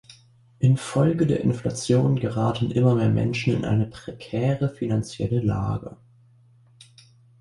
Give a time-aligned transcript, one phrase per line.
[0.57, 5.95] Infolge der Inflation geraten immer mehr Menschen in eine prekäre finanzielle Lage.